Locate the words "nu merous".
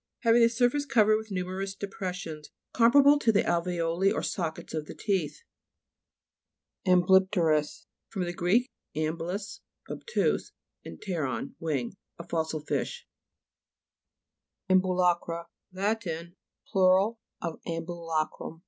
1.29-1.77